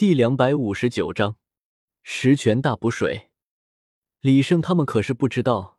[0.00, 1.36] 第两百五十九章
[2.02, 3.32] 十全大补水。
[4.22, 5.78] 李胜他们可是不知道，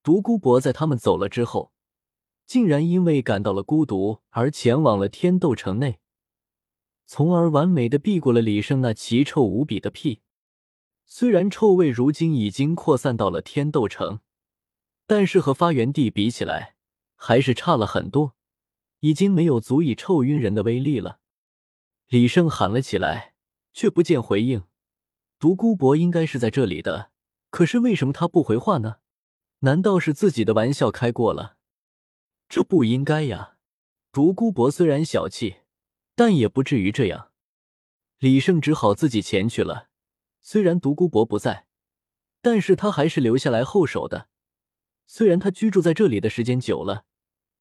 [0.00, 1.72] 独孤博在他们走了之后，
[2.46, 5.98] 竟然因为感到了孤独而前往了天斗城内，
[7.04, 10.20] 从而完美的避过了李胜那奇臭无比的屁。
[11.04, 14.20] 虽然臭味如今已经扩散到了天斗城，
[15.04, 16.76] 但是和发源地比起来，
[17.16, 18.36] 还是差了很多，
[19.00, 21.18] 已经没有足以臭晕人的威力了。
[22.06, 23.34] 李胜喊了起来。
[23.78, 24.64] 却不见回应，
[25.38, 27.12] 独孤博应该是在这里的，
[27.48, 28.96] 可是为什么他不回话呢？
[29.60, 31.58] 难道是自己的玩笑开过了？
[32.48, 33.54] 这不应该呀！
[34.10, 35.58] 独孤博虽然小气，
[36.16, 37.30] 但也不至于这样。
[38.18, 39.90] 李胜只好自己前去了。
[40.40, 41.68] 虽然独孤博不在，
[42.42, 44.28] 但是他还是留下来后手的。
[45.06, 47.04] 虽然他居住在这里的时间久了，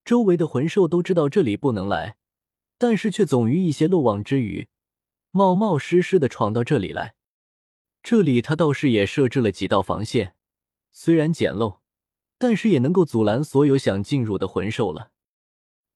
[0.03, 2.17] 周围的魂兽都知道这里不能来，
[2.79, 4.67] 但是却总于一些漏网之鱼。
[5.37, 7.13] 冒冒失失的闯到这里来，
[8.01, 10.33] 这里他倒是也设置了几道防线，
[10.91, 11.77] 虽然简陋，
[12.39, 15.11] 但是也能够阻拦所有想进入的魂兽了。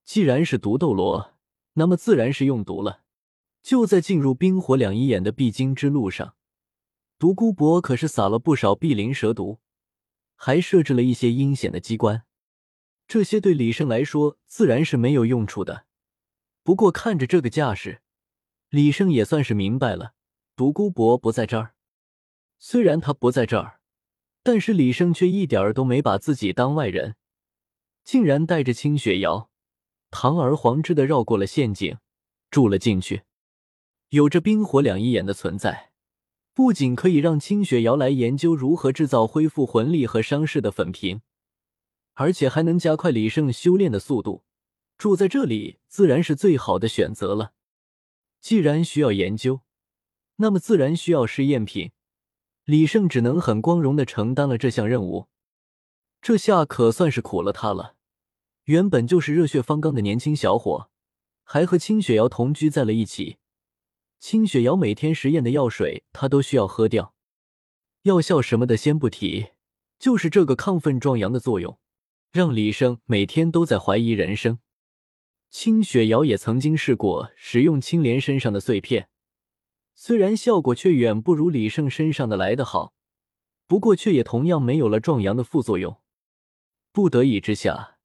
[0.06, 1.34] 既然是毒斗罗，
[1.74, 3.02] 那么自然是用毒了。
[3.64, 6.36] 就在进入冰火两仪眼的必经之路上，
[7.18, 9.60] 独孤博可是撒了不少碧鳞蛇毒，
[10.36, 12.26] 还设置了一些阴险的机关。
[13.08, 15.88] 这些对李胜来说自然是没有用处的，
[16.62, 18.04] 不过看着这个架势。
[18.72, 20.14] 李胜也算是明白了，
[20.56, 21.76] 独孤博不在这儿。
[22.58, 23.82] 虽然他不在这儿，
[24.44, 27.18] 但是李胜却一点儿都没把自己当外人，
[28.06, 29.50] 竟然带着清雪瑶
[30.10, 31.98] 堂而皇之的绕过了陷阱，
[32.50, 33.24] 住了进去。
[34.08, 35.92] 有着冰火两仪眼的存在，
[36.54, 41.20] 不仅可以让清雪瑶来研究如何制造恢复魂力和伤势的粉瓶，
[42.14, 44.46] 而且还能加快李胜修炼的速度。
[44.98, 47.52] 住在这里自然是最好的选择了。
[48.42, 49.62] 既然需要研究，
[50.38, 51.92] 那么自然需要试验品。
[52.66, 55.28] 李胜只能很光荣的承担了这项任务，
[56.22, 57.96] 这下可算是苦了他了。
[58.66, 60.90] 原本就是热血方刚的年轻小伙，
[61.44, 63.38] 还和清雪瑶同居在了一起。
[64.20, 67.16] 清雪瑶每天实验的药水，他都需要喝掉。
[68.04, 69.50] 药效什么的先不提，
[70.00, 71.80] 就是这个亢奋壮阳的作用，
[72.32, 74.60] 让李胜每天都在怀疑人生。
[75.52, 79.10] 清雪瑶也曾经试过使用青莲身上的碎片，
[79.94, 82.94] 虽然效果却远不如李胜身上的来得好，
[83.68, 85.98] 不过却也同样没有了壮阳的副作用。
[86.94, 87.98] 不得已之下，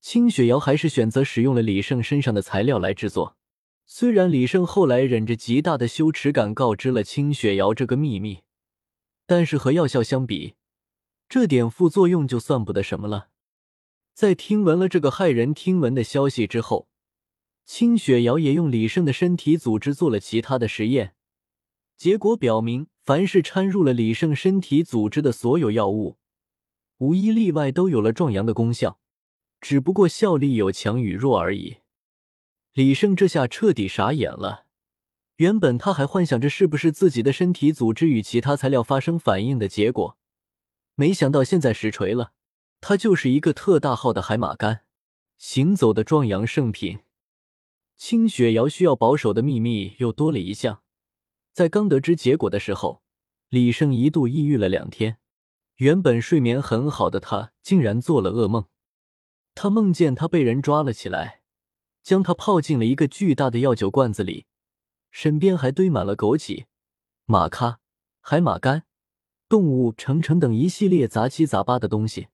[0.00, 3.36] 清雪瑶还是选择使用了李胜身上的材料来制作。
[3.86, 8.42] 虽然李胜后来忍着极大的羞耻感告知了清雪瑶这个秘密，
[9.24, 10.56] 但是和药效相比，
[11.28, 13.28] 这点副作用就算不得什么了。
[14.18, 16.88] 在听闻了这个骇人听闻的消息之后，
[17.64, 21.14] 清雪瑶也用李胜的身体组织做了其他的实验，
[21.96, 26.18] 结果表明，凡是掺入了李胜身体组织的所有药物，
[26.96, 28.98] 无一例外都有了壮阳的功效，
[29.60, 31.76] 只不过效力有强与弱而已。
[32.72, 34.64] 李胜这下彻底傻眼了，
[35.36, 40.18] 原本他还幻想着是不是自己的身体组织与其他材料发生反应的结果，
[40.96, 42.32] 没想到现在实锤了。
[42.80, 44.82] 他就是一个特大号的海马干，
[45.36, 47.00] 行走的壮阳圣品。
[47.96, 50.82] 清雪瑶需要保守的秘密又多了一项。
[51.52, 53.02] 在刚得知结果的时候，
[53.48, 55.18] 李胜一度抑郁了两天。
[55.76, 58.66] 原本睡眠很好的他，竟然做了噩梦。
[59.54, 61.42] 他梦见他被人抓了起来，
[62.02, 64.46] 将他泡进了一个巨大的药酒罐子里，
[65.10, 66.66] 身边还堆满了枸杞、
[67.26, 67.80] 玛咖、
[68.20, 68.84] 海马干、
[69.48, 72.28] 动物成成等一系列杂七杂八的东西。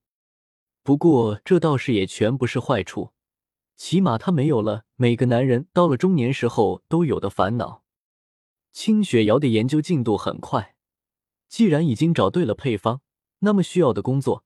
[0.84, 3.12] 不过这倒是也全不是坏处，
[3.74, 7.82] 起码他没有了每个男人到了中年时候都有的烦恼。
[8.70, 10.76] 清雪瑶的研究进度很快，
[11.48, 13.00] 既然已经找对了配方，
[13.38, 14.44] 那么需要的工作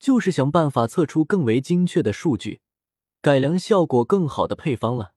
[0.00, 2.60] 就是想办法测出更为精确的数据，
[3.20, 5.14] 改良效果更好的配方了。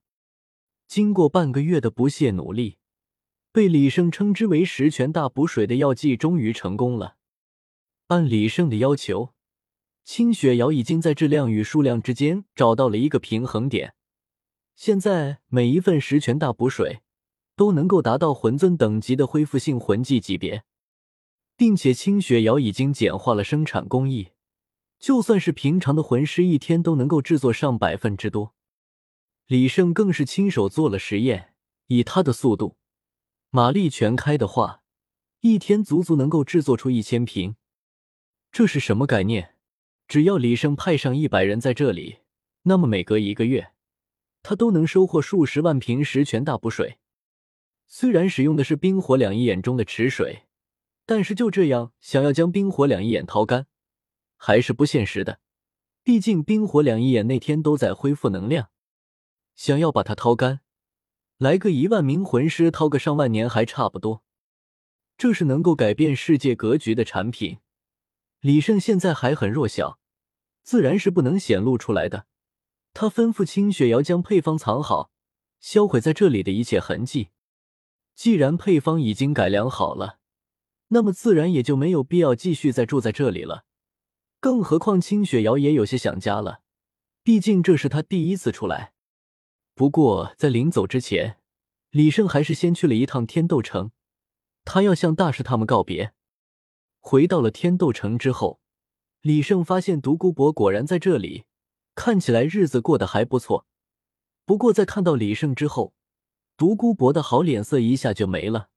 [0.86, 2.78] 经过半个月的不懈努力，
[3.50, 7.16] 被李胜称之为十全大补水的药剂终于成功了。
[8.06, 9.32] 按李胜的要求。
[10.06, 13.96] 清雪瑶已经在质量与数量之间找到了一个平衡点，
[14.76, 17.00] 现在每一份十全大补水
[17.56, 20.62] 都能够达到魂尊等级的恢复性魂技级别，
[21.56, 24.28] 并且清雪瑶已经简化了生产工艺，
[25.00, 28.54] 就算是平常的魂师一天都能够制作上百份之多。
[29.48, 31.52] 李胜更是亲手做了实验，
[31.88, 32.76] 以他的速度，
[33.50, 34.82] 马力全开的话，
[35.40, 37.56] 一天足足能够制作出一千瓶。
[38.52, 39.55] 这是什么概念？
[40.08, 42.18] 只要李胜派上一百人在这里，
[42.62, 43.72] 那么每隔一个月，
[44.42, 46.98] 他都能收获数十万瓶十全大补水。
[47.86, 50.44] 虽然使用的是冰火两仪眼中的池水，
[51.04, 53.66] 但是就这样想要将冰火两仪眼掏干，
[54.36, 55.40] 还是不现实的。
[56.02, 58.70] 毕竟冰火两仪眼那天都在恢复能量，
[59.56, 60.60] 想要把它掏干，
[61.38, 64.22] 来个一万名魂师掏个上万年还差不多。
[65.18, 67.58] 这是能够改变世界格局的产品。
[68.40, 69.98] 李胜现在还很弱小，
[70.62, 72.26] 自然是不能显露出来的。
[72.92, 75.10] 他吩咐清雪瑶将配方藏好，
[75.60, 77.28] 销毁在这里的一切痕迹。
[78.14, 80.18] 既然配方已经改良好了，
[80.88, 83.64] 那么自然也就没有必要继续再住在这里了。
[84.40, 86.60] 更何况清雪瑶也有些想家了，
[87.22, 88.92] 毕竟这是他第一次出来。
[89.74, 91.38] 不过在临走之前，
[91.90, 93.90] 李胜还是先去了一趟天斗城，
[94.64, 96.14] 他要向大师他们告别。
[97.08, 98.58] 回到了天斗城之后，
[99.20, 101.44] 李胜发现独孤博果然在这里，
[101.94, 103.64] 看起来日子过得还不错。
[104.44, 105.94] 不过在看到李胜之后，
[106.56, 108.70] 独孤博的好脸色一下就没了。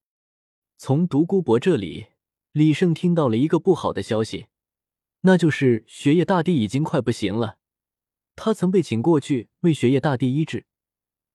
[0.78, 2.10] 从独孤博这里，
[2.52, 4.46] 李胜听到了一个不好的消息，
[5.22, 7.58] 那就是雪夜大帝已经快不行了。
[8.36, 10.68] 他曾被请过去为雪夜大帝医治，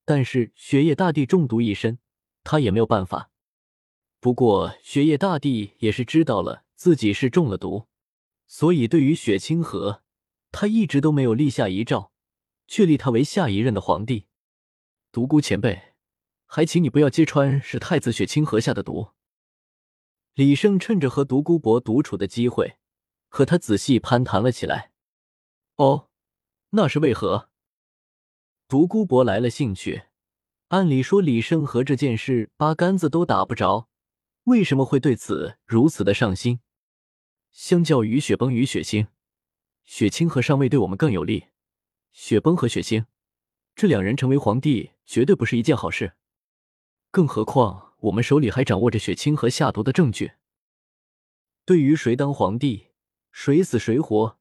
[0.04, 1.98] 但是雪夜大帝中毒一身，
[2.44, 3.32] 他也没有办法。
[4.20, 7.88] 不过雪夜大帝也是知道了自己是中了毒，
[8.46, 10.02] 所以对于雪清河，
[10.52, 12.12] 他一直都没有立下遗诏，
[12.66, 14.26] 确立他为下一任的皇帝。
[15.10, 15.94] 独孤前辈。
[16.46, 19.08] 还请你不要揭穿是太子雪清河下的毒。
[20.34, 22.76] 李胜趁着和独孤博独处的机会，
[23.28, 24.92] 和他仔细攀谈了起来。
[25.76, 26.10] 哦，
[26.70, 27.48] 那是为何？
[28.68, 30.04] 独孤博来了兴趣。
[30.68, 33.88] 按理说李胜和这件事八竿子都打不着，
[34.44, 36.60] 为什么会对此如此的上心？
[37.50, 39.06] 相较于雪崩与雪星，
[39.84, 41.46] 雪清河上位对我们更有利。
[42.12, 43.06] 雪崩和雪星
[43.74, 46.12] 这两人成为皇帝，绝对不是一件好事。
[47.10, 50.32] 更何况，我们手里还掌握着雪清河下毒的证据。
[51.64, 52.88] 对于谁当皇帝，
[53.32, 54.38] 谁死谁活，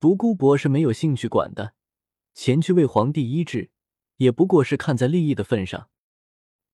[0.00, 1.74] 独孤博是没有兴趣管的。
[2.34, 3.70] 前去为皇帝医治，
[4.16, 5.88] 也不过是看在利益的份上。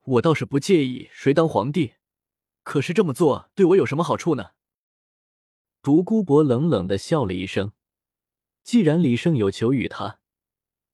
[0.04, 1.92] 我倒是不介意谁当皇帝，
[2.62, 4.50] 可是这么做对我有什么好处呢？
[5.82, 7.72] 独孤博冷冷的笑了一声。
[8.62, 10.20] 既然李胜有求于他，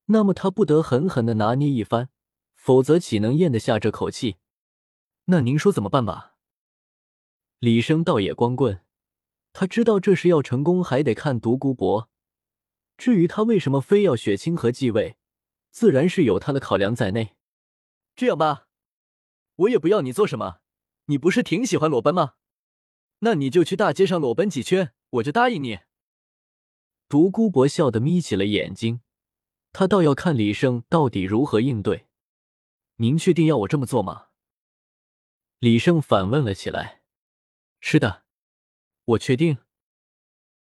[0.06, 2.10] 那么他不得狠狠的拿捏一番。
[2.54, 4.36] 否则岂能咽得下这口气？
[5.26, 6.34] 那您说怎么办吧？
[7.60, 8.84] 李生倒也光棍，
[9.52, 12.10] 他知道这事要成功还得看独孤博。
[12.98, 15.16] 至于他为什么非要雪清河继位，
[15.70, 17.36] 自然是有他的考量在内。
[18.16, 18.66] 这样吧，
[19.54, 20.60] 我也不要你做什么，
[21.10, 22.34] 你不是挺喜欢裸奔吗？
[23.20, 25.80] 那你就去大街上裸奔几圈，我就答应你。
[27.08, 29.00] 独孤博笑得眯起了眼睛，
[29.72, 32.06] 他倒要看李胜到底如何应对。
[32.96, 34.26] 您确定要我这么做吗？
[35.58, 37.02] 李胜反问了起来。
[37.80, 38.24] 是的，
[39.04, 39.58] 我确定。